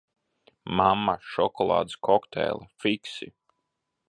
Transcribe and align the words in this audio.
Mamma, 0.79 1.15
šokolādes 1.33 1.99
kokteili, 2.09 2.69
fiksi! 2.87 3.33